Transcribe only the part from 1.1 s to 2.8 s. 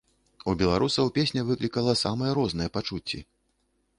песня выклікала самыя розныя